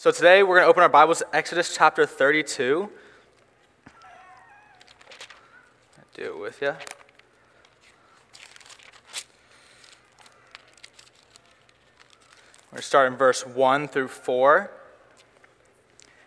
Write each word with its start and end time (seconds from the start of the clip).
So 0.00 0.10
today 0.10 0.42
we're 0.42 0.54
going 0.54 0.64
to 0.64 0.70
open 0.70 0.82
our 0.82 0.88
Bibles 0.88 1.18
to 1.18 1.36
Exodus 1.36 1.76
chapter 1.76 2.06
32. 2.06 2.88
I'll 3.86 3.92
do 6.14 6.22
it 6.22 6.40
with 6.40 6.62
you. 6.62 6.68
We're 6.68 6.74
going 12.70 12.76
to 12.76 12.82
start 12.82 13.12
in 13.12 13.18
verse 13.18 13.44
1 13.44 13.88
through 13.88 14.08
4. 14.08 14.70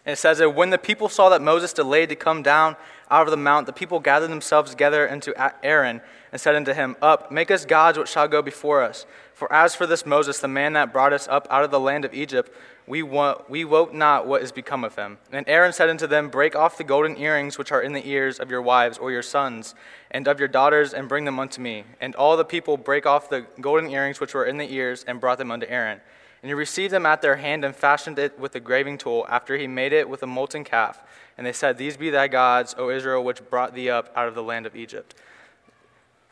And 0.05 0.13
it 0.13 0.17
says 0.17 0.37
that 0.37 0.51
when 0.51 0.69
the 0.69 0.77
people 0.77 1.09
saw 1.09 1.29
that 1.29 1.41
Moses 1.41 1.73
delayed 1.73 2.09
to 2.09 2.15
come 2.15 2.43
down 2.43 2.75
out 3.09 3.25
of 3.25 3.31
the 3.31 3.37
mount, 3.37 3.65
the 3.65 3.73
people 3.73 3.99
gathered 3.99 4.29
themselves 4.29 4.69
together 4.69 5.09
unto 5.09 5.33
Aaron 5.63 6.01
and 6.31 6.39
said 6.39 6.53
unto 6.53 6.73
him, 6.73 6.95
Up, 7.01 7.31
make 7.31 7.49
us 7.49 7.65
gods 7.65 7.97
which 7.97 8.09
shall 8.09 8.27
go 8.27 8.43
before 8.43 8.83
us. 8.83 9.07
For 9.43 9.51
as 9.51 9.75
for 9.75 9.85
this 9.85 10.05
Moses, 10.05 10.39
the 10.39 10.47
man 10.47 10.71
that 10.71 10.93
brought 10.93 11.11
us 11.11 11.27
up 11.27 11.49
out 11.51 11.65
of 11.65 11.69
the 11.69 11.77
land 11.77 12.05
of 12.05 12.13
Egypt, 12.13 12.49
we, 12.87 13.03
wot, 13.03 13.49
we 13.49 13.65
not 13.91 14.25
what 14.25 14.41
is 14.41 14.53
become 14.53 14.85
of 14.85 14.95
him. 14.95 15.17
And 15.33 15.45
Aaron 15.49 15.73
said 15.73 15.89
unto 15.89 16.07
them, 16.07 16.29
Break 16.29 16.55
off 16.55 16.77
the 16.77 16.85
golden 16.85 17.17
earrings 17.17 17.57
which 17.57 17.69
are 17.69 17.81
in 17.81 17.91
the 17.91 18.07
ears 18.07 18.39
of 18.39 18.49
your 18.49 18.61
wives 18.61 18.97
or 18.97 19.11
your 19.11 19.21
sons 19.21 19.75
and 20.09 20.29
of 20.29 20.39
your 20.39 20.47
daughters, 20.47 20.93
and 20.93 21.09
bring 21.09 21.25
them 21.25 21.41
unto 21.41 21.59
me. 21.59 21.83
And 21.99 22.15
all 22.15 22.37
the 22.37 22.45
people 22.45 22.77
brake 22.77 23.05
off 23.05 23.29
the 23.29 23.45
golden 23.59 23.89
earrings 23.89 24.21
which 24.21 24.33
were 24.33 24.45
in 24.45 24.55
the 24.55 24.73
ears, 24.73 25.03
and 25.05 25.19
brought 25.19 25.39
them 25.39 25.51
unto 25.51 25.67
Aaron. 25.67 25.99
And 26.41 26.49
he 26.49 26.53
received 26.53 26.93
them 26.93 27.05
at 27.05 27.21
their 27.21 27.35
hand, 27.35 27.65
and 27.65 27.75
fashioned 27.75 28.19
it 28.19 28.39
with 28.39 28.55
a 28.55 28.61
graving 28.61 28.97
tool, 28.97 29.25
after 29.27 29.57
he 29.57 29.67
made 29.67 29.91
it 29.91 30.07
with 30.07 30.23
a 30.23 30.27
molten 30.27 30.63
calf. 30.63 31.03
And 31.37 31.45
they 31.45 31.51
said, 31.51 31.77
These 31.77 31.97
be 31.97 32.09
thy 32.09 32.29
gods, 32.29 32.75
O 32.77 32.89
Israel, 32.89 33.25
which 33.25 33.49
brought 33.49 33.75
thee 33.75 33.89
up 33.89 34.09
out 34.15 34.29
of 34.29 34.35
the 34.35 34.41
land 34.43 34.65
of 34.65 34.73
Egypt. 34.73 35.15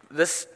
This, 0.10 0.48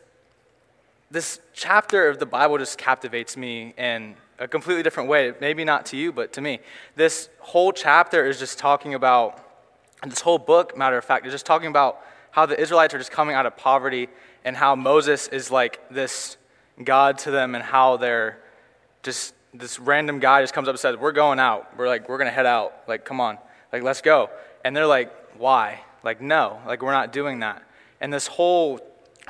this 1.12 1.40
chapter 1.54 2.10
of 2.10 2.20
the 2.20 2.26
Bible 2.26 2.58
just 2.58 2.78
captivates 2.78 3.38
me 3.38 3.74
in 3.78 4.16
a 4.40 4.48
completely 4.48 4.84
different 4.84 5.10
way. 5.10 5.34
Maybe 5.40 5.64
not 5.64 5.86
to 5.88 5.98
you, 5.98 6.12
but 6.12 6.34
to 6.34 6.42
me. 6.42 6.60
This 6.96 7.30
whole 7.40 7.72
chapter 7.72 8.26
is 8.26 8.40
just 8.40 8.58
talking 8.58 8.94
about, 8.94 9.42
this 10.06 10.22
whole 10.22 10.38
book, 10.38 10.78
matter 10.78 10.98
of 10.98 11.06
fact, 11.06 11.26
is 11.26 11.32
just 11.32 11.46
talking 11.46 11.68
about 11.68 12.02
how 12.32 12.46
the 12.46 12.60
Israelites 12.60 12.94
are 12.94 12.98
just 12.98 13.12
coming 13.12 13.36
out 13.36 13.46
of 13.46 13.56
poverty 13.56 14.10
and 14.44 14.58
how 14.58 14.76
Moses 14.76 15.28
is 15.30 15.52
like 15.52 15.80
this 15.90 16.38
God 16.84 17.18
to 17.20 17.32
them 17.32 17.56
and 17.56 17.64
how 17.64 17.98
they're 17.98 18.40
just, 19.04 19.34
this 19.54 19.80
random 19.80 20.20
guy 20.20 20.42
just 20.42 20.54
comes 20.54 20.68
up 20.68 20.74
and 20.74 20.80
says, 20.80 20.98
We're 20.98 21.14
going 21.14 21.40
out. 21.40 21.78
We're 21.78 21.88
like, 21.88 22.10
We're 22.10 22.18
going 22.18 22.28
to 22.28 22.34
head 22.34 22.46
out. 22.46 22.74
Like, 22.88 23.06
come 23.06 23.22
on. 23.22 23.38
Like, 23.72 23.84
let's 23.84 24.02
go. 24.02 24.30
And 24.66 24.76
they're 24.76 24.86
like, 24.86 25.14
Why? 25.38 25.82
Like, 26.04 26.20
no. 26.20 26.60
Like, 26.68 26.82
we're 26.82 26.92
not 26.92 27.14
doing 27.14 27.40
that. 27.40 27.64
And 28.02 28.12
this 28.12 28.28
whole 28.28 28.80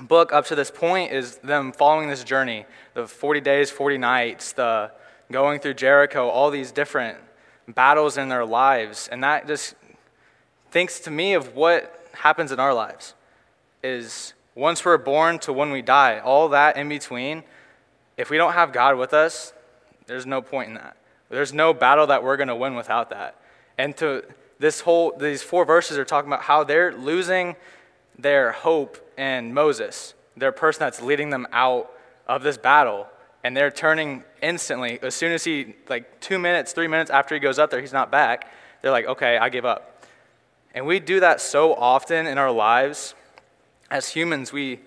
book 0.01 0.33
up 0.33 0.45
to 0.47 0.55
this 0.55 0.71
point 0.71 1.11
is 1.11 1.37
them 1.37 1.71
following 1.71 2.09
this 2.09 2.23
journey 2.23 2.65
the 2.93 3.07
40 3.07 3.41
days, 3.41 3.71
40 3.71 3.97
nights, 3.97 4.53
the 4.53 4.91
going 5.31 5.59
through 5.59 5.73
Jericho, 5.75 6.29
all 6.29 6.51
these 6.51 6.71
different 6.71 7.17
battles 7.67 8.17
in 8.17 8.29
their 8.29 8.45
lives. 8.45 9.07
And 9.11 9.23
that 9.23 9.47
just 9.47 9.75
thinks 10.71 10.99
to 11.01 11.11
me 11.11 11.33
of 11.33 11.55
what 11.55 12.09
happens 12.13 12.51
in 12.51 12.59
our 12.59 12.73
lives 12.73 13.13
is 13.83 14.33
once 14.55 14.85
we're 14.85 14.97
born 14.97 15.39
to 15.39 15.53
when 15.53 15.71
we 15.71 15.81
die, 15.81 16.19
all 16.19 16.49
that 16.49 16.77
in 16.77 16.89
between, 16.89 17.43
if 18.17 18.29
we 18.29 18.37
don't 18.37 18.53
have 18.53 18.71
God 18.71 18.97
with 18.97 19.13
us, 19.13 19.53
there's 20.07 20.25
no 20.25 20.41
point 20.41 20.69
in 20.69 20.75
that. 20.75 20.95
There's 21.29 21.53
no 21.53 21.73
battle 21.73 22.07
that 22.07 22.23
we're 22.23 22.37
going 22.37 22.47
to 22.47 22.55
win 22.55 22.75
without 22.75 23.09
that. 23.09 23.35
And 23.77 23.95
to 23.97 24.23
this 24.59 24.81
whole 24.81 25.11
these 25.17 25.43
four 25.43 25.65
verses 25.65 25.97
are 25.97 26.05
talking 26.05 26.29
about 26.29 26.43
how 26.43 26.63
they're 26.63 26.93
losing 26.93 27.55
their 28.17 28.51
hope 28.51 28.97
in 29.17 29.53
Moses, 29.53 30.13
their 30.35 30.51
person 30.51 30.79
that's 30.79 31.01
leading 31.01 31.29
them 31.29 31.47
out 31.51 31.91
of 32.27 32.43
this 32.43 32.57
battle. 32.57 33.07
And 33.43 33.55
they're 33.55 33.71
turning 33.71 34.23
instantly. 34.41 34.99
As 35.01 35.13
soon 35.13 35.31
as 35.31 35.43
he, 35.43 35.75
like 35.87 36.19
two 36.19 36.39
minutes, 36.39 36.73
three 36.73 36.87
minutes 36.87 37.11
after 37.11 37.35
he 37.35 37.39
goes 37.39 37.59
up 37.59 37.69
there, 37.69 37.79
he's 37.79 37.93
not 37.93 38.11
back. 38.11 38.51
They're 38.81 38.91
like, 38.91 39.05
okay, 39.05 39.37
I 39.37 39.49
give 39.49 39.65
up. 39.65 40.03
And 40.73 40.85
we 40.85 40.99
do 40.99 41.19
that 41.19 41.39
so 41.39 41.73
often 41.73 42.27
in 42.27 42.37
our 42.37 42.51
lives. 42.51 43.13
As 43.91 44.09
humans, 44.09 44.51
we, 44.51 44.79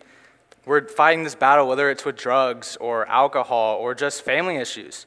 we're 0.66 0.86
fighting 0.88 1.22
this 1.22 1.34
battle, 1.34 1.68
whether 1.68 1.88
it's 1.88 2.04
with 2.04 2.16
drugs 2.16 2.76
or 2.80 3.06
alcohol 3.06 3.76
or 3.76 3.94
just 3.94 4.22
family 4.22 4.56
issues. 4.56 5.06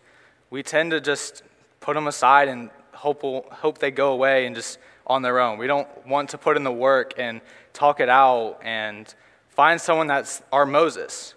We 0.50 0.63
tend 0.63 0.91
to 0.91 1.01
just 1.01 1.44
put 1.81 1.95
them 1.95 2.07
aside 2.07 2.47
and 2.47 2.69
hope, 2.94 3.22
hope 3.51 3.79
they 3.79 3.91
go 3.91 4.13
away 4.13 4.45
and 4.45 4.56
just 4.56 4.79
on 5.11 5.22
their 5.22 5.39
own. 5.39 5.57
We 5.57 5.67
don't 5.67 5.88
want 6.07 6.29
to 6.29 6.38
put 6.38 6.57
in 6.57 6.63
the 6.63 6.72
work 6.72 7.13
and 7.17 7.41
talk 7.73 7.99
it 7.99 8.09
out 8.09 8.59
and 8.63 9.13
find 9.49 9.79
someone 9.79 10.07
that's 10.07 10.41
our 10.51 10.66
Moses. 10.66 11.35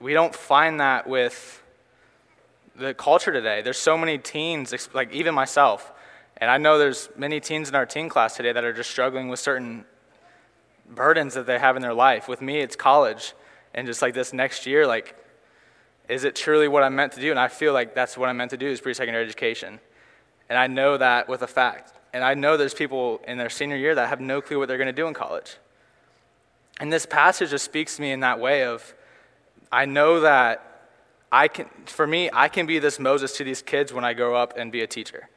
We 0.00 0.12
don't 0.12 0.34
find 0.34 0.80
that 0.80 1.08
with 1.08 1.62
the 2.76 2.94
culture 2.94 3.32
today. 3.32 3.62
There's 3.62 3.78
so 3.78 3.98
many 3.98 4.18
teens, 4.18 4.88
like 4.94 5.12
even 5.12 5.34
myself, 5.34 5.92
and 6.36 6.50
I 6.50 6.58
know 6.58 6.78
there's 6.78 7.08
many 7.16 7.40
teens 7.40 7.68
in 7.68 7.74
our 7.74 7.86
teen 7.86 8.08
class 8.08 8.36
today 8.36 8.52
that 8.52 8.62
are 8.62 8.72
just 8.72 8.90
struggling 8.90 9.28
with 9.28 9.40
certain 9.40 9.84
burdens 10.88 11.34
that 11.34 11.46
they 11.46 11.58
have 11.58 11.74
in 11.74 11.82
their 11.82 11.94
life. 11.94 12.28
With 12.28 12.40
me, 12.40 12.60
it's 12.60 12.76
college, 12.76 13.34
and 13.74 13.86
just 13.86 14.00
like 14.02 14.14
this 14.14 14.32
next 14.32 14.66
year, 14.66 14.86
like, 14.86 15.16
is 16.08 16.22
it 16.22 16.36
truly 16.36 16.68
what 16.68 16.84
I'm 16.84 16.94
meant 16.94 17.12
to 17.14 17.20
do? 17.20 17.30
And 17.30 17.40
I 17.40 17.48
feel 17.48 17.72
like 17.72 17.94
that's 17.94 18.16
what 18.16 18.28
I'm 18.28 18.36
meant 18.36 18.52
to 18.52 18.56
do 18.56 18.68
is 18.68 18.80
pre-secondary 18.80 19.24
education, 19.24 19.80
and 20.48 20.58
I 20.58 20.68
know 20.68 20.96
that 20.98 21.28
with 21.28 21.42
a 21.42 21.48
fact. 21.48 21.94
And 22.12 22.24
I 22.24 22.34
know 22.34 22.56
there's 22.56 22.74
people 22.74 23.20
in 23.26 23.38
their 23.38 23.50
senior 23.50 23.76
year 23.76 23.94
that 23.94 24.08
have 24.08 24.20
no 24.20 24.40
clue 24.40 24.58
what 24.58 24.68
they're 24.68 24.78
going 24.78 24.86
to 24.86 24.92
do 24.92 25.06
in 25.06 25.14
college. 25.14 25.56
And 26.80 26.92
this 26.92 27.06
passage 27.06 27.50
just 27.50 27.64
speaks 27.64 27.96
to 27.96 28.02
me 28.02 28.12
in 28.12 28.20
that 28.20 28.40
way 28.40 28.64
of 28.64 28.94
I 29.70 29.84
know 29.84 30.20
that 30.20 30.64
I 31.30 31.48
can, 31.48 31.66
for 31.86 32.06
me, 32.06 32.30
I 32.32 32.48
can 32.48 32.66
be 32.66 32.78
this 32.78 32.98
Moses 32.98 33.36
to 33.36 33.44
these 33.44 33.60
kids 33.60 33.92
when 33.92 34.04
I 34.04 34.14
grow 34.14 34.34
up 34.34 34.56
and 34.56 34.72
be 34.72 34.80
a 34.80 34.86
teacher. 34.86 35.28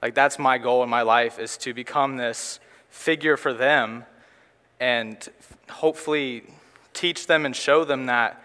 Like 0.00 0.14
that's 0.14 0.38
my 0.38 0.58
goal 0.58 0.82
in 0.82 0.88
my 0.88 1.02
life 1.02 1.38
is 1.38 1.56
to 1.58 1.74
become 1.74 2.16
this 2.16 2.60
figure 2.88 3.36
for 3.36 3.52
them 3.52 4.04
and 4.78 5.28
hopefully 5.68 6.44
teach 6.92 7.26
them 7.26 7.44
and 7.44 7.54
show 7.54 7.84
them 7.84 8.06
that 8.06 8.42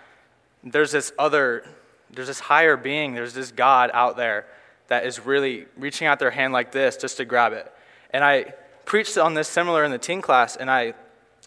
there's 0.63 0.91
this 0.91 1.13
other, 1.19 1.65
there's 2.11 2.27
this 2.27 2.39
higher 2.39 2.75
being, 2.75 3.13
there's 3.13 3.33
this 3.33 3.51
God 3.51 3.91
out 3.93 4.17
there 4.17 4.45
that 4.87 5.05
is 5.05 5.25
really 5.25 5.65
reaching 5.77 6.07
out 6.07 6.19
their 6.19 6.31
hand 6.31 6.53
like 6.53 6.71
this 6.71 6.97
just 6.97 7.17
to 7.17 7.25
grab 7.25 7.53
it. 7.53 7.71
And 8.11 8.23
I 8.23 8.53
preached 8.85 9.17
on 9.17 9.33
this 9.33 9.47
similar 9.47 9.83
in 9.83 9.91
the 9.91 9.97
teen 9.97 10.21
class, 10.21 10.55
and 10.55 10.69
I 10.69 10.93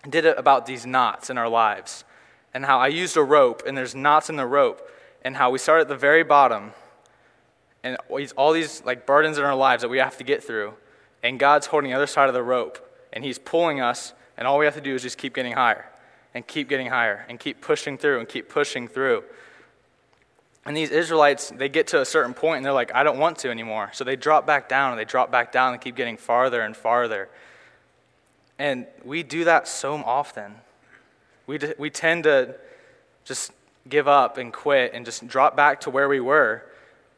did 0.09 0.25
it 0.25 0.39
about 0.39 0.67
these 0.67 0.87
knots 0.87 1.31
in 1.31 1.39
our 1.39 1.49
lives 1.49 2.05
and 2.55 2.65
how 2.65 2.79
I 2.79 2.89
used 2.89 3.17
a 3.17 3.23
rope, 3.23 3.63
and 3.67 3.77
there's 3.77 3.95
knots 3.95 4.31
in 4.31 4.37
the 4.37 4.47
rope, 4.47 4.89
and 5.23 5.37
how 5.37 5.51
we 5.51 5.59
start 5.59 5.81
at 5.81 5.89
the 5.89 5.97
very 5.97 6.23
bottom, 6.23 6.73
and 7.83 7.97
all 8.37 8.53
these 8.53 8.83
like 8.85 9.07
burdens 9.07 9.39
in 9.39 9.45
our 9.45 9.55
lives 9.55 9.83
that 9.83 9.89
we 9.89 9.99
have 9.99 10.17
to 10.19 10.25
get 10.25 10.43
through, 10.43 10.75
and 11.23 11.39
God's 11.39 11.67
holding 11.67 11.91
the 11.91 11.97
other 11.97 12.07
side 12.07 12.29
of 12.29 12.35
the 12.35 12.43
rope, 12.43 12.79
and 13.13 13.25
He's 13.25 13.39
pulling 13.39 13.81
us, 13.81 14.13
and 14.37 14.47
all 14.47 14.59
we 14.59 14.65
have 14.65 14.75
to 14.75 14.81
do 14.81 14.95
is 14.95 15.03
just 15.03 15.19
keep 15.19 15.35
getting 15.35 15.53
higher, 15.53 15.87
and 16.35 16.47
keep 16.47 16.69
getting 16.69 16.89
higher, 16.89 17.27
and 17.29 17.39
keep 17.39 17.61
pushing 17.61 17.99
through, 17.99 18.19
and 18.19 18.29
keep 18.29 18.49
pushing 18.49 18.89
through. 18.89 19.25
And 20.65 20.77
these 20.77 20.91
Israelites, 20.91 21.51
they 21.51 21.69
get 21.69 21.89
to 21.89 22.01
a 22.01 22.05
certain 22.05 22.35
point 22.35 22.59
and 22.59 22.67
they're 22.67 22.73
like, 22.73 22.95
I 22.95 23.03
don't 23.03 23.19
want 23.19 23.39
to 23.39 23.51
anymore. 23.51 23.91
So 23.93 24.05
they 24.05 24.17
drop 24.17 24.47
back 24.47 24.69
down 24.69 24.91
and 24.91 25.01
they 25.01 25.05
drop 25.05 25.31
back 25.31 25.51
down 25.51 25.73
and 25.73 25.81
keep 25.81 25.97
getting 25.97 26.17
farther 26.17 26.61
and 26.61 26.77
farther. 26.77 27.29
And 28.59 28.87
we 29.05 29.23
do 29.23 29.45
that 29.45 29.69
so 29.69 29.95
often. 29.95 30.55
We, 31.47 31.59
we 31.79 31.91
tend 31.91 32.25
to 32.25 32.57
just 33.25 33.53
give 33.89 34.09
up 34.09 34.37
and 34.37 34.53
quit 34.53 34.93
and 34.93 35.05
just 35.05 35.27
drop 35.27 35.57
back 35.57 35.81
to 35.83 35.91
where 35.91 36.09
we 36.09 36.21
were 36.21 36.65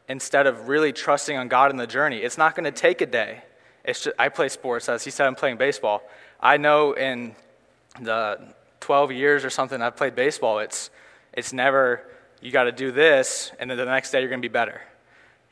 instead 0.09 0.47
of 0.47 0.69
really 0.69 0.93
trusting 0.93 1.37
on 1.37 1.49
God 1.49 1.71
in 1.71 1.77
the 1.77 1.87
journey. 1.87 2.19
It's 2.19 2.39
not 2.39 2.55
going 2.55 2.65
to 2.65 2.73
take 2.73 3.01
a 3.01 3.07
day. 3.07 3.43
It's 3.85 4.05
just, 4.05 4.17
I 4.19 4.29
play 4.29 4.49
sports, 4.49 4.89
as 4.89 5.05
he 5.05 5.11
said, 5.11 5.27
I'm 5.27 5.35
playing 5.35 5.57
baseball. 5.57 6.03
I 6.41 6.57
know 6.57 6.93
in 6.93 7.35
the 8.01 8.41
12 8.81 9.13
years 9.13 9.45
or 9.45 9.51
something 9.51 9.81
I've 9.81 9.97
played 9.97 10.15
baseball, 10.15 10.59
it's, 10.59 10.91
it's 11.33 11.53
never, 11.53 12.05
you 12.41 12.51
got 12.51 12.65
to 12.65 12.73
do 12.73 12.91
this, 12.91 13.53
and 13.59 13.71
then 13.71 13.77
the 13.77 13.85
next 13.85 14.11
day 14.11 14.21
you're 14.21 14.29
going 14.29 14.41
to 14.41 14.49
be 14.49 14.53
better. 14.53 14.81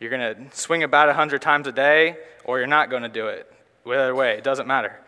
You're 0.01 0.11
going 0.11 0.35
to 0.35 0.57
swing 0.57 0.83
about 0.83 1.09
100 1.09 1.43
times 1.43 1.67
a 1.67 1.73
day, 1.73 2.17
or 2.45 2.59
you're 2.59 2.67
not 2.67 2.89
going 2.91 3.03
to 3.03 3.09
do 3.09 3.29
it. 3.29 3.53
Either 3.87 4.15
way, 4.15 4.37
it 4.37 4.45
doesn't 4.45 4.67
matter. 4.67 4.99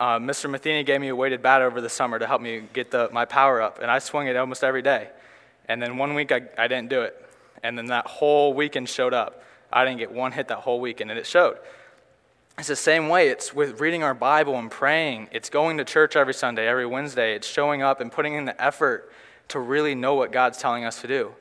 Uh, 0.00 0.18
Mr. 0.18 0.48
Matheny 0.48 0.84
gave 0.84 1.00
me 1.00 1.08
a 1.08 1.16
weighted 1.16 1.42
bat 1.42 1.60
over 1.60 1.80
the 1.80 1.88
summer 1.88 2.18
to 2.18 2.26
help 2.26 2.40
me 2.40 2.62
get 2.72 2.90
the, 2.90 3.08
my 3.12 3.24
power 3.24 3.60
up, 3.60 3.80
and 3.80 3.90
I 3.90 3.98
swung 3.98 4.26
it 4.26 4.36
almost 4.36 4.62
every 4.62 4.82
day. 4.82 5.08
And 5.66 5.82
then 5.82 5.96
one 5.96 6.14
week 6.14 6.32
I, 6.32 6.42
I 6.56 6.68
didn't 6.68 6.88
do 6.88 7.02
it. 7.02 7.24
And 7.62 7.76
then 7.76 7.86
that 7.86 8.06
whole 8.06 8.54
weekend 8.54 8.88
showed 8.88 9.12
up. 9.12 9.42
I 9.72 9.84
didn't 9.84 9.98
get 9.98 10.12
one 10.12 10.32
hit 10.32 10.48
that 10.48 10.58
whole 10.58 10.80
weekend, 10.80 11.10
and 11.10 11.18
it 11.18 11.26
showed. 11.26 11.58
It's 12.58 12.68
the 12.68 12.76
same 12.76 13.08
way. 13.08 13.28
It's 13.28 13.52
with 13.52 13.80
reading 13.80 14.02
our 14.02 14.14
Bible 14.14 14.58
and 14.58 14.70
praying. 14.70 15.28
It's 15.30 15.50
going 15.50 15.78
to 15.78 15.84
church 15.84 16.16
every 16.16 16.34
Sunday, 16.34 16.66
every 16.66 16.86
Wednesday. 16.86 17.34
It's 17.34 17.46
showing 17.46 17.82
up 17.82 18.00
and 18.00 18.10
putting 18.10 18.34
in 18.34 18.46
the 18.46 18.60
effort 18.62 19.12
to 19.48 19.58
really 19.58 19.94
know 19.94 20.14
what 20.14 20.32
God's 20.32 20.58
telling 20.58 20.84
us 20.84 21.00
to 21.00 21.08
do. 21.08 21.32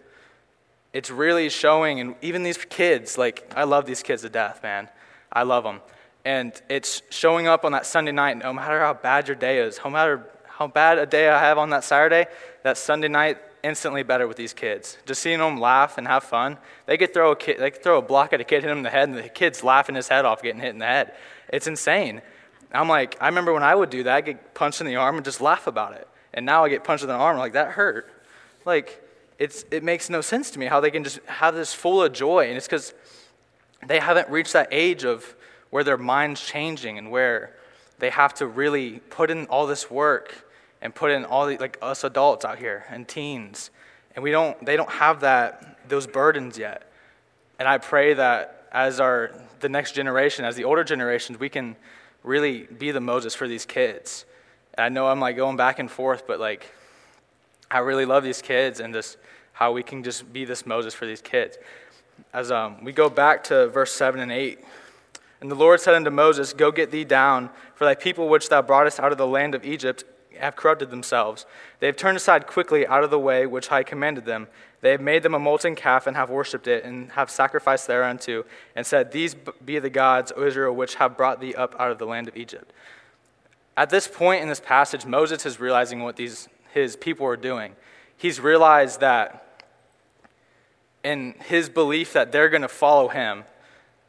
It's 0.94 1.12
really 1.12 1.50
showing, 1.50 2.00
and 2.00 2.16
even 2.22 2.44
these 2.44 2.58
kids, 2.58 3.18
like, 3.18 3.52
I 3.56 3.66
love 3.66 3.86
these 3.86 4.02
kids 4.02 4.22
to 4.22 4.30
death, 4.30 4.64
man. 4.64 4.90
I 5.32 5.44
love 5.44 5.64
them. 5.64 5.82
And 6.26 6.60
it's 6.70 7.02
showing 7.10 7.48
up 7.48 7.66
on 7.66 7.74
that 7.74 7.86
Sunday 7.86 8.12
night, 8.12 8.38
no 8.38 8.52
matter 8.54 8.80
how 8.80 8.94
bad 8.94 9.28
your 9.28 9.36
day 9.36 9.60
is, 9.60 9.80
no 9.84 9.90
matter 9.90 10.26
how 10.46 10.68
bad 10.68 10.98
a 10.98 11.06
day 11.06 11.30
I 11.30 11.40
have 11.40 11.58
on 11.58 11.70
that 11.70 11.84
Saturday, 11.84 12.26
that 12.64 12.78
Sunday 12.78 13.08
night 13.08 13.38
instantly 13.64 14.04
better 14.04 14.28
with 14.28 14.38
these 14.38 14.54
kids. 14.54 14.98
Just 15.06 15.22
seeing 15.22 15.40
them 15.40 15.60
laugh 15.60 15.98
and 15.98 16.08
have 16.08 16.24
fun. 16.24 16.58
They 16.86 16.98
could 16.98 17.14
throw 17.14 17.32
a 17.32 17.36
kid, 17.36 17.60
they 17.60 17.72
could 17.72 17.84
throw 17.84 17.98
a 17.98 18.02
block 18.02 18.34
at 18.34 18.42
a 18.42 18.44
kid, 18.44 18.64
hit 18.64 18.72
him 18.72 18.78
in 18.78 18.84
the 18.84 18.90
head, 18.90 19.10
and 19.10 19.18
the 19.18 19.30
kid's 19.30 19.64
laughing 19.64 19.96
his 19.96 20.08
head 20.08 20.26
off, 20.26 20.42
getting 20.42 20.62
hit 20.62 20.70
in 20.70 20.80
the 20.80 20.86
head. 20.86 21.14
It's 21.50 21.68
insane. 21.68 22.22
I'm 22.72 22.90
like, 22.90 23.18
I 23.22 23.28
remember 23.28 23.54
when 23.54 23.64
I 23.64 23.76
would 23.76 23.90
do 23.90 24.04
that, 24.04 24.16
I'd 24.16 24.26
get 24.26 24.54
punched 24.54 24.82
in 24.82 24.88
the 24.88 24.96
arm 24.96 25.16
and 25.16 25.26
just 25.26 25.42
laugh 25.42 25.68
about 25.68 25.94
it. 25.94 26.08
And 26.38 26.46
now 26.46 26.64
I 26.64 26.70
get 26.70 26.84
punched 26.84 27.02
in 27.02 27.08
the 27.10 27.16
arm, 27.16 27.40
like 27.40 27.54
that 27.54 27.72
hurt. 27.72 28.08
Like, 28.64 29.04
it's, 29.40 29.66
it 29.72 29.84
makes 29.84 30.08
no 30.08 30.22
sense 30.22 30.52
to 30.52 30.60
me 30.60 30.68
how 30.68 30.80
they 30.80 30.92
can 30.92 31.04
just 31.04 31.18
have 31.26 31.56
this 31.56 31.74
full 31.74 32.04
of 32.04 32.14
joy. 32.14 32.46
And 32.48 32.56
it's 32.56 32.68
because 32.68 32.94
they 33.88 34.00
haven't 34.00 34.30
reached 34.30 34.54
that 34.54 34.68
age 34.70 35.04
of 35.04 35.36
where 35.72 35.84
their 35.84 35.98
mind's 35.98 36.40
changing 36.40 37.00
and 37.00 37.10
where 37.10 37.56
they 37.98 38.12
have 38.12 38.36
to 38.36 38.46
really 38.46 39.00
put 39.10 39.32
in 39.32 39.48
all 39.48 39.66
this 39.66 39.90
work 39.90 40.48
and 40.80 40.94
put 40.94 41.10
in 41.10 41.26
all 41.26 41.48
the 41.48 41.58
like 41.58 41.80
us 41.82 42.04
adults 42.04 42.46
out 42.46 42.60
here 42.60 42.86
and 42.92 43.08
teens 43.08 43.72
and 44.16 44.22
we 44.22 44.30
don't 44.30 44.64
they 44.64 44.78
don't 44.78 44.92
have 44.92 45.22
that 45.22 45.80
those 45.90 46.06
burdens 46.06 46.56
yet 46.56 46.92
and 47.58 47.68
i 47.68 47.80
pray 47.80 48.14
that 48.14 48.68
as 48.72 49.00
our 49.00 49.32
the 49.60 49.70
next 49.70 49.94
generation 49.94 50.46
as 50.46 50.56
the 50.56 50.64
older 50.64 50.84
generations 50.84 51.40
we 51.40 51.50
can 51.50 51.76
really 52.24 52.68
be 52.78 52.92
the 52.92 53.02
moses 53.02 53.34
for 53.34 53.48
these 53.48 53.66
kids 53.66 54.26
i 54.78 54.90
know 54.90 55.08
i'm 55.08 55.20
like 55.20 55.36
going 55.36 55.58
back 55.58 55.80
and 55.80 55.90
forth 55.90 56.28
but 56.28 56.40
like 56.40 56.72
i 57.70 57.80
really 57.80 58.06
love 58.06 58.24
these 58.24 58.42
kids 58.42 58.80
and 58.80 58.94
just 58.94 59.18
how 59.54 59.72
we 59.72 59.84
can 59.84 60.04
just 60.04 60.32
be 60.32 60.46
this 60.46 60.66
moses 60.66 60.94
for 60.94 61.06
these 61.06 61.22
kids 61.22 61.58
as 62.34 62.52
um, 62.52 62.84
we 62.84 62.92
go 62.92 63.10
back 63.10 63.44
to 63.44 63.68
verse 63.68 63.92
7 63.92 64.20
and 64.20 64.32
8 64.32 64.60
and 65.42 65.52
the 65.52 65.56
lord 65.56 65.80
said 65.80 65.94
unto 65.94 66.10
moses 66.10 66.54
go 66.54 66.72
get 66.72 66.92
thee 66.92 67.04
down 67.04 67.50
for 67.76 67.86
thy 67.86 67.96
people 67.96 68.30
which 68.30 68.50
thou 68.50 68.62
broughtest 68.62 69.00
out 69.00 69.12
of 69.12 69.18
the 69.18 69.28
land 69.28 69.56
of 69.56 69.66
egypt 69.66 70.04
have 70.40 70.56
corrupted 70.56 70.90
themselves. 70.90 71.46
They 71.80 71.88
have 71.88 71.96
turned 71.96 72.18
aside 72.18 72.48
quickly 72.48 72.88
out 72.88 73.04
of 73.04 73.10
the 73.10 73.20
way 73.20 73.46
which 73.46 73.72
I 73.72 73.84
commanded 73.84 74.26
them. 74.26 74.48
They 74.82 74.92
have 74.92 75.02
made 75.02 75.24
them 75.24 75.34
a 75.34 75.40
molten 75.40 75.76
calf 75.76 76.08
and 76.08 76.16
have 76.16 76.30
worshipped 76.30 76.68
it, 76.68 76.84
and 76.84 77.12
have 77.14 77.32
sacrificed 77.32 77.88
thereunto, 77.88 78.46
and 78.76 78.86
said, 78.86 79.12
These 79.12 79.36
be 79.66 79.80
the 79.80 79.90
gods, 79.90 80.32
O 80.36 80.46
Israel, 80.46 80.76
which 80.76 80.96
have 80.96 81.18
brought 81.18 81.42
thee 81.42 81.56
up 81.56 81.76
out 81.80 81.92
of 81.92 81.98
the 81.98 82.06
land 82.06 82.28
of 82.28 82.38
Egypt. 82.38 82.72
At 83.78 83.92
this 83.92 84.08
point 84.08 84.42
in 84.42 84.50
this 84.50 84.60
passage, 84.60 85.06
Moses 85.06 85.46
is 85.46 85.60
realizing 85.60 86.02
what 86.02 86.16
these, 86.16 86.50
his 86.74 86.96
people 86.96 87.28
are 87.28 87.38
doing. 87.38 87.76
He's 88.18 88.40
realized 88.40 89.02
that 89.02 89.62
in 91.04 91.36
his 91.46 91.70
belief 91.70 92.12
that 92.14 92.32
they're 92.32 92.50
going 92.50 92.64
to 92.64 92.68
follow 92.68 93.08
him, 93.08 93.44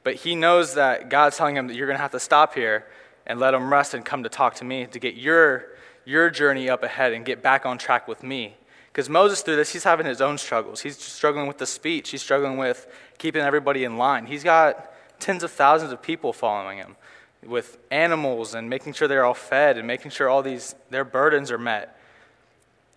but 0.02 0.14
he 0.14 0.34
knows 0.34 0.74
that 0.74 1.10
God's 1.10 1.36
telling 1.36 1.54
him 1.54 1.66
that 1.66 1.76
you're 1.76 1.86
going 1.86 1.98
to 1.98 2.02
have 2.02 2.12
to 2.12 2.20
stop 2.20 2.54
here 2.54 2.86
and 3.26 3.38
let 3.38 3.50
them 3.50 3.70
rest 3.70 3.92
and 3.92 4.06
come 4.06 4.22
to 4.22 4.30
talk 4.30 4.54
to 4.54 4.64
me 4.64 4.86
to 4.86 4.98
get 4.98 5.14
your 5.14 5.66
your 6.06 6.30
journey 6.30 6.70
up 6.70 6.82
ahead 6.82 7.12
and 7.12 7.26
get 7.26 7.42
back 7.42 7.66
on 7.66 7.76
track 7.76 8.08
with 8.08 8.22
me. 8.22 8.56
Because 8.90 9.10
Moses, 9.10 9.42
through 9.42 9.56
this, 9.56 9.74
he's 9.74 9.84
having 9.84 10.06
his 10.06 10.22
own 10.22 10.38
struggles. 10.38 10.80
He's 10.80 10.96
struggling 10.96 11.46
with 11.46 11.58
the 11.58 11.66
speech, 11.66 12.08
he's 12.08 12.22
struggling 12.22 12.56
with 12.56 12.86
keeping 13.18 13.42
everybody 13.42 13.84
in 13.84 13.98
line. 13.98 14.24
He's 14.24 14.42
got 14.42 14.90
tens 15.20 15.42
of 15.42 15.50
thousands 15.50 15.92
of 15.92 16.00
people 16.00 16.32
following 16.32 16.78
him 16.78 16.96
with 17.46 17.78
animals 17.90 18.54
and 18.54 18.68
making 18.68 18.92
sure 18.92 19.08
they're 19.08 19.24
all 19.24 19.34
fed 19.34 19.78
and 19.78 19.86
making 19.86 20.10
sure 20.10 20.28
all 20.28 20.42
these 20.42 20.74
their 20.90 21.04
burdens 21.04 21.50
are 21.50 21.58
met. 21.58 21.98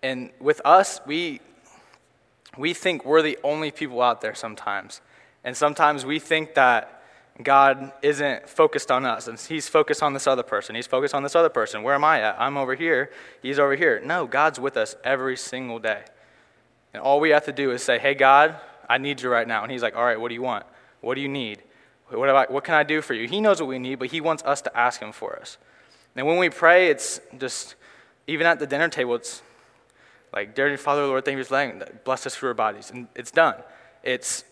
And 0.02 0.30
with 0.40 0.60
us, 0.64 1.00
we 1.06 1.40
we 2.56 2.74
think 2.74 3.04
we're 3.04 3.22
the 3.22 3.38
only 3.42 3.70
people 3.70 4.02
out 4.02 4.20
there 4.20 4.34
sometimes. 4.34 5.00
And 5.44 5.56
sometimes 5.56 6.04
we 6.04 6.18
think 6.18 6.54
that 6.54 7.02
God 7.42 7.92
isn't 8.02 8.48
focused 8.48 8.90
on 8.90 9.06
us, 9.06 9.26
and 9.26 9.40
He's 9.40 9.68
focused 9.68 10.02
on 10.02 10.12
this 10.12 10.26
other 10.26 10.42
person. 10.42 10.74
He's 10.74 10.86
focused 10.86 11.14
on 11.14 11.22
this 11.22 11.34
other 11.34 11.48
person. 11.48 11.82
Where 11.82 11.94
am 11.94 12.04
I 12.04 12.20
at? 12.20 12.36
I'm 12.38 12.56
over 12.56 12.74
here. 12.74 13.10
He's 13.40 13.58
over 13.58 13.74
here. 13.74 14.02
No, 14.04 14.26
God's 14.26 14.60
with 14.60 14.76
us 14.76 14.96
every 15.02 15.36
single 15.36 15.78
day. 15.78 16.02
And 16.92 17.02
all 17.02 17.20
we 17.20 17.30
have 17.30 17.46
to 17.46 17.52
do 17.52 17.70
is 17.70 17.82
say, 17.82 17.98
Hey, 17.98 18.14
God, 18.14 18.56
I 18.88 18.98
need 18.98 19.22
you 19.22 19.30
right 19.30 19.48
now. 19.48 19.62
And 19.62 19.72
He's 19.72 19.82
like, 19.82 19.96
All 19.96 20.04
right, 20.04 20.20
what 20.20 20.28
do 20.28 20.34
you 20.34 20.42
want? 20.42 20.66
What 21.00 21.14
do 21.14 21.20
you 21.20 21.28
need? 21.28 21.62
What, 22.18 22.50
what 22.50 22.64
can 22.64 22.74
I 22.74 22.82
do 22.82 23.02
for 23.02 23.14
you? 23.14 23.28
He 23.28 23.40
knows 23.40 23.60
what 23.60 23.68
we 23.68 23.78
need, 23.78 23.98
but 23.98 24.08
He 24.10 24.20
wants 24.20 24.42
us 24.44 24.62
to 24.62 24.76
ask 24.76 25.00
Him 25.00 25.12
for 25.12 25.38
us. 25.38 25.58
And 26.14 26.26
when 26.26 26.38
we 26.38 26.50
pray, 26.50 26.88
it's 26.88 27.20
just, 27.38 27.74
even 28.26 28.46
at 28.46 28.58
the 28.58 28.66
dinner 28.66 28.88
table, 28.88 29.14
it's 29.14 29.42
like, 30.32 30.54
Dear 30.54 30.76
Father, 30.76 31.06
Lord, 31.06 31.24
thank 31.24 31.38
you 31.38 31.44
for 31.44 31.54
letting, 31.54 31.82
bless 32.04 32.26
us 32.26 32.34
for 32.34 32.48
our 32.48 32.54
bodies. 32.54 32.90
And 32.90 33.08
it's 33.14 33.30
done. 33.30 33.56
It's 34.02 34.44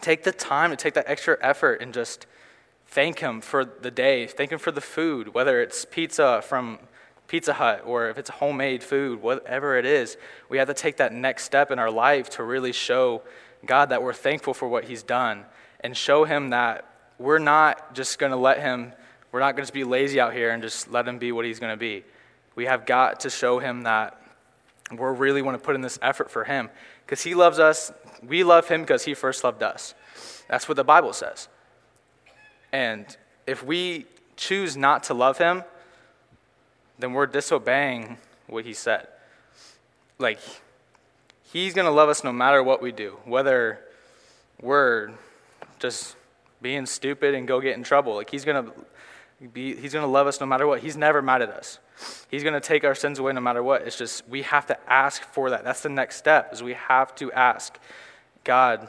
Take 0.00 0.24
the 0.24 0.32
time 0.32 0.70
to 0.70 0.76
take 0.76 0.94
that 0.94 1.08
extra 1.08 1.38
effort 1.40 1.80
and 1.80 1.92
just 1.92 2.26
thank 2.86 3.20
Him 3.20 3.40
for 3.40 3.64
the 3.64 3.90
day. 3.90 4.26
Thank 4.26 4.52
Him 4.52 4.58
for 4.58 4.70
the 4.70 4.80
food, 4.80 5.34
whether 5.34 5.60
it's 5.60 5.84
pizza 5.84 6.42
from 6.42 6.78
Pizza 7.28 7.54
Hut 7.54 7.82
or 7.84 8.08
if 8.08 8.18
it's 8.18 8.30
homemade 8.30 8.82
food, 8.82 9.22
whatever 9.22 9.76
it 9.78 9.86
is. 9.86 10.16
We 10.48 10.58
have 10.58 10.68
to 10.68 10.74
take 10.74 10.98
that 10.98 11.12
next 11.12 11.44
step 11.44 11.70
in 11.70 11.78
our 11.78 11.90
life 11.90 12.30
to 12.30 12.44
really 12.44 12.72
show 12.72 13.22
God 13.64 13.88
that 13.88 14.02
we're 14.02 14.12
thankful 14.12 14.54
for 14.54 14.68
what 14.68 14.84
He's 14.84 15.02
done 15.02 15.44
and 15.80 15.96
show 15.96 16.24
Him 16.24 16.50
that 16.50 16.84
we're 17.18 17.38
not 17.38 17.94
just 17.94 18.18
going 18.18 18.32
to 18.32 18.38
let 18.38 18.60
Him, 18.60 18.92
we're 19.32 19.40
not 19.40 19.56
going 19.56 19.66
to 19.66 19.72
be 19.72 19.84
lazy 19.84 20.20
out 20.20 20.32
here 20.32 20.50
and 20.50 20.62
just 20.62 20.90
let 20.90 21.06
Him 21.06 21.18
be 21.18 21.32
what 21.32 21.44
He's 21.44 21.58
going 21.58 21.72
to 21.72 21.78
be. 21.78 22.04
We 22.54 22.66
have 22.66 22.86
got 22.86 23.20
to 23.20 23.30
show 23.30 23.58
Him 23.58 23.82
that 23.82 24.20
we're 24.92 25.12
really 25.12 25.42
want 25.42 25.58
to 25.58 25.64
put 25.64 25.74
in 25.74 25.80
this 25.80 25.98
effort 26.02 26.30
for 26.30 26.44
Him 26.44 26.70
because 27.04 27.22
He 27.22 27.34
loves 27.34 27.58
us 27.58 27.92
we 28.22 28.44
love 28.44 28.68
him 28.68 28.82
because 28.82 29.04
he 29.04 29.14
first 29.14 29.44
loved 29.44 29.62
us. 29.62 29.94
That's 30.48 30.68
what 30.68 30.76
the 30.76 30.84
Bible 30.84 31.12
says. 31.12 31.48
And 32.72 33.04
if 33.46 33.64
we 33.64 34.06
choose 34.36 34.76
not 34.76 35.04
to 35.04 35.14
love 35.14 35.38
him, 35.38 35.64
then 36.98 37.12
we're 37.12 37.26
disobeying 37.26 38.18
what 38.46 38.64
he 38.64 38.72
said. 38.72 39.08
Like, 40.18 40.38
he's 41.52 41.74
going 41.74 41.84
to 41.84 41.90
love 41.90 42.08
us 42.08 42.24
no 42.24 42.32
matter 42.32 42.62
what 42.62 42.80
we 42.80 42.92
do, 42.92 43.18
whether 43.24 43.80
we're 44.60 45.10
just 45.78 46.16
being 46.62 46.86
stupid 46.86 47.34
and 47.34 47.46
go 47.46 47.60
get 47.60 47.76
in 47.76 47.82
trouble. 47.82 48.14
Like, 48.14 48.30
he's 48.30 48.44
going 48.44 48.64
to 48.66 48.72
be, 49.48 49.74
he's 49.76 49.92
going 49.92 50.04
to 50.04 50.10
love 50.10 50.26
us 50.26 50.40
no 50.40 50.46
matter 50.46 50.66
what. 50.66 50.80
He's 50.80 50.96
never 50.96 51.22
mad 51.22 51.42
at 51.42 51.50
us. 51.50 51.78
He's 52.30 52.42
going 52.42 52.54
to 52.54 52.60
take 52.60 52.84
our 52.84 52.94
sins 52.94 53.18
away 53.18 53.32
no 53.32 53.40
matter 53.40 53.62
what. 53.62 53.82
It's 53.82 53.96
just 53.96 54.28
we 54.28 54.42
have 54.42 54.66
to 54.66 54.90
ask 54.90 55.22
for 55.22 55.50
that. 55.50 55.64
That's 55.64 55.82
the 55.82 55.88
next 55.88 56.16
step. 56.16 56.52
Is 56.52 56.62
we 56.62 56.74
have 56.74 57.14
to 57.16 57.32
ask. 57.32 57.78
God, 58.44 58.88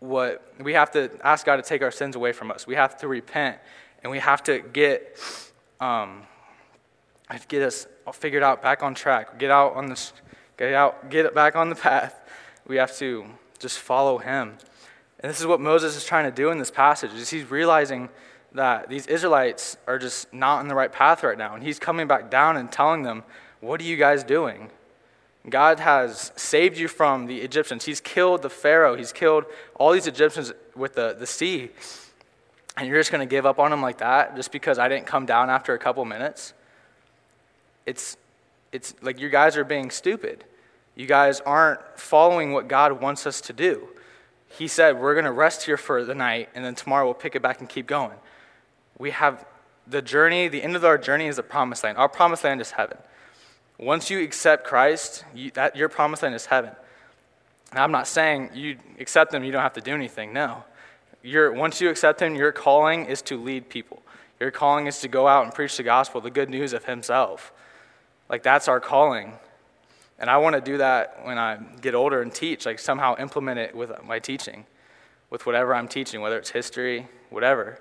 what 0.00 0.42
we 0.60 0.74
have 0.74 0.90
to 0.92 1.10
ask 1.22 1.46
God 1.46 1.56
to 1.56 1.62
take 1.62 1.82
our 1.82 1.90
sins 1.90 2.16
away 2.16 2.32
from 2.32 2.50
us. 2.50 2.66
We 2.66 2.74
have 2.74 2.96
to 2.98 3.08
repent, 3.08 3.58
and 4.02 4.10
we 4.10 4.18
have 4.18 4.42
to 4.44 4.60
get 4.60 5.18
um, 5.80 6.22
get 7.48 7.62
us 7.62 7.86
figured 8.12 8.42
out, 8.42 8.62
back 8.62 8.82
on 8.82 8.94
track, 8.94 9.38
get 9.38 9.50
out 9.50 9.74
on 9.74 9.86
this, 9.86 10.12
get 10.58 10.74
out, 10.74 11.10
get 11.10 11.34
back 11.34 11.56
on 11.56 11.68
the 11.70 11.74
path. 11.74 12.20
We 12.66 12.76
have 12.76 12.96
to 12.98 13.26
just 13.58 13.78
follow 13.78 14.18
Him, 14.18 14.58
and 15.20 15.30
this 15.30 15.40
is 15.40 15.46
what 15.46 15.60
Moses 15.60 15.96
is 15.96 16.04
trying 16.04 16.24
to 16.24 16.34
do 16.34 16.50
in 16.50 16.58
this 16.58 16.70
passage. 16.70 17.12
Is 17.12 17.30
he's 17.30 17.50
realizing 17.50 18.08
that 18.52 18.88
these 18.88 19.06
Israelites 19.06 19.76
are 19.86 19.98
just 19.98 20.32
not 20.32 20.60
in 20.60 20.68
the 20.68 20.74
right 20.74 20.92
path 20.92 21.22
right 21.22 21.38
now, 21.38 21.54
and 21.54 21.62
he's 21.62 21.78
coming 21.78 22.06
back 22.06 22.30
down 22.30 22.56
and 22.56 22.70
telling 22.70 23.02
them, 23.02 23.24
"What 23.60 23.80
are 23.80 23.84
you 23.84 23.96
guys 23.96 24.22
doing?" 24.24 24.70
God 25.48 25.78
has 25.80 26.32
saved 26.36 26.78
you 26.78 26.88
from 26.88 27.26
the 27.26 27.42
Egyptians. 27.42 27.84
He's 27.84 28.00
killed 28.00 28.42
the 28.42 28.50
Pharaoh. 28.50 28.96
He's 28.96 29.12
killed 29.12 29.44
all 29.74 29.92
these 29.92 30.06
Egyptians 30.06 30.52
with 30.74 30.94
the, 30.94 31.14
the 31.18 31.26
sea. 31.26 31.70
And 32.76 32.88
you're 32.88 32.98
just 32.98 33.12
going 33.12 33.20
to 33.20 33.30
give 33.30 33.44
up 33.44 33.58
on 33.58 33.70
them 33.70 33.82
like 33.82 33.98
that 33.98 34.36
just 34.36 34.50
because 34.50 34.78
I 34.78 34.88
didn't 34.88 35.06
come 35.06 35.26
down 35.26 35.50
after 35.50 35.74
a 35.74 35.78
couple 35.78 36.04
minutes? 36.06 36.54
It's, 37.84 38.16
it's 38.72 38.94
like 39.02 39.20
you 39.20 39.28
guys 39.28 39.56
are 39.56 39.64
being 39.64 39.90
stupid. 39.90 40.44
You 40.96 41.06
guys 41.06 41.40
aren't 41.40 41.80
following 41.98 42.52
what 42.52 42.66
God 42.66 43.00
wants 43.00 43.26
us 43.26 43.40
to 43.42 43.52
do. 43.52 43.88
He 44.56 44.68
said, 44.68 45.00
We're 45.00 45.14
going 45.14 45.24
to 45.24 45.32
rest 45.32 45.64
here 45.64 45.76
for 45.76 46.04
the 46.04 46.14
night, 46.14 46.48
and 46.54 46.64
then 46.64 46.74
tomorrow 46.74 47.04
we'll 47.04 47.14
pick 47.14 47.34
it 47.34 47.42
back 47.42 47.60
and 47.60 47.68
keep 47.68 47.86
going. 47.86 48.16
We 48.98 49.10
have 49.10 49.44
the 49.86 50.00
journey, 50.00 50.48
the 50.48 50.62
end 50.62 50.76
of 50.76 50.84
our 50.84 50.96
journey 50.96 51.26
is 51.26 51.36
the 51.36 51.42
promised 51.42 51.84
land. 51.84 51.98
Our 51.98 52.08
promised 52.08 52.44
land 52.44 52.60
is 52.60 52.70
heaven. 52.70 52.98
Once 53.78 54.10
you 54.10 54.22
accept 54.22 54.64
Christ, 54.64 55.24
you, 55.34 55.50
that, 55.52 55.76
your 55.76 55.88
promised 55.88 56.22
land 56.22 56.34
is 56.34 56.46
heaven. 56.46 56.70
Now, 57.74 57.82
I'm 57.82 57.90
not 57.90 58.06
saying 58.06 58.50
you 58.54 58.78
accept 59.00 59.34
Him, 59.34 59.42
you 59.42 59.50
don't 59.50 59.62
have 59.62 59.72
to 59.74 59.80
do 59.80 59.92
anything. 59.92 60.32
No. 60.32 60.64
Once 61.24 61.80
you 61.80 61.90
accept 61.90 62.22
Him, 62.22 62.36
your 62.36 62.52
calling 62.52 63.06
is 63.06 63.22
to 63.22 63.36
lead 63.36 63.68
people. 63.68 64.02
Your 64.38 64.50
calling 64.50 64.86
is 64.86 65.00
to 65.00 65.08
go 65.08 65.26
out 65.26 65.44
and 65.44 65.52
preach 65.52 65.76
the 65.76 65.82
gospel, 65.82 66.20
the 66.20 66.30
good 66.30 66.50
news 66.50 66.72
of 66.72 66.84
Himself. 66.84 67.52
Like, 68.28 68.42
that's 68.42 68.68
our 68.68 68.80
calling. 68.80 69.34
And 70.18 70.30
I 70.30 70.36
want 70.36 70.54
to 70.54 70.60
do 70.60 70.78
that 70.78 71.20
when 71.24 71.38
I 71.38 71.58
get 71.80 71.94
older 71.94 72.22
and 72.22 72.32
teach, 72.32 72.66
like, 72.66 72.78
somehow 72.78 73.16
implement 73.18 73.58
it 73.58 73.74
with 73.74 73.90
my 74.04 74.18
teaching, 74.18 74.64
with 75.30 75.44
whatever 75.46 75.74
I'm 75.74 75.88
teaching, 75.88 76.20
whether 76.20 76.38
it's 76.38 76.50
history, 76.50 77.08
whatever. 77.30 77.80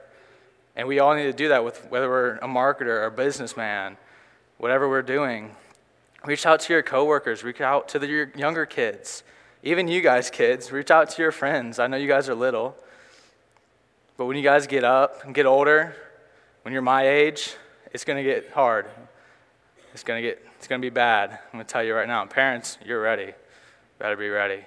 And 0.75 0.88
we 0.88 1.00
all 1.00 1.13
need 1.16 1.24
to 1.24 1.34
do 1.34 1.50
that 1.50 1.63
with 1.63 1.86
whether 1.90 2.10
we're 2.10 2.38
a 2.38 2.48
marketer 2.48 2.88
or 2.88 3.06
a 3.06 3.12
businessman, 3.12 3.98
whatever 4.58 4.90
we're 4.90 5.04
doing. 5.04 5.56
Reach 6.25 6.46
out 6.46 6.60
to 6.62 6.74
your 6.74 6.82
coworkers, 6.82 7.44
reach 7.44 7.62
out 7.62 7.88
to 7.90 8.00
the, 8.00 8.08
your 8.08 8.32
younger 8.36 8.66
kids. 8.66 9.24
Even 9.62 9.88
you 9.88 10.02
guys, 10.02 10.30
kids, 10.30 10.72
reach 10.72 10.90
out 10.90 11.10
to 11.12 11.22
your 11.22 11.32
friends. 11.32 11.80
I 11.80 11.88
know 11.88 11.98
you 11.98 12.08
guys 12.08 12.28
are 12.28 12.36
little. 12.36 12.75
But 14.18 14.25
when 14.25 14.38
you 14.38 14.44
guys 14.44 14.68
get 14.68 14.84
up 14.84 15.24
and 15.24 15.34
get 15.36 15.46
older, 15.46 15.96
when 16.63 16.74
you're 16.74 16.82
my 16.82 17.08
age, 17.08 17.56
it's 17.92 18.04
going 18.04 18.18
to 18.18 18.24
get 18.24 18.52
hard. 18.52 18.88
It's 19.94 20.04
going 20.04 20.22
to 20.22 20.28
get 20.28 20.46
it's 20.63 20.70
going 20.70 20.82
to 20.82 20.86
be 20.86 20.89
bad. 20.89 21.32
I'm 21.32 21.58
going 21.58 21.65
to 21.65 21.70
tell 21.70 21.84
you 21.84 21.93
right 21.93 22.08
now. 22.08 22.25
Parents, 22.25 22.77
you're 22.86 23.01
ready. 23.01 23.34
Better 24.00 24.15
be 24.15 24.29
ready. 24.29 24.65